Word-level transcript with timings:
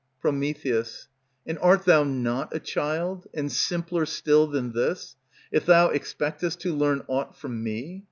Pr. 0.19 0.29
And 0.29 1.59
art 1.61 1.85
thou 1.85 2.03
not 2.03 2.55
a 2.55 2.59
child, 2.59 3.27
and 3.35 3.51
simpler 3.51 4.07
still 4.07 4.47
than 4.47 4.71
this, 4.71 5.15
If 5.51 5.67
thou 5.67 5.89
expectest 5.89 6.57
to 6.61 6.75
learn 6.75 7.03
aught 7.07 7.37
from 7.37 7.61
me? 7.63 7.99